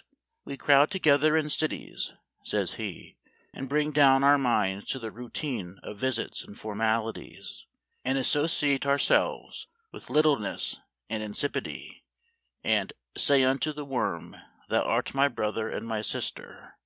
[0.46, 3.18] "We crowd together in cities," says he,
[3.52, 7.66] "and bring down our minds to the routine of visits and formalities,
[8.02, 10.78] and associate ourselves with littleness
[11.10, 12.02] and insipidity,
[12.64, 14.36] and' say unto the worm,
[14.70, 16.78] Thou art my brother and my sister.'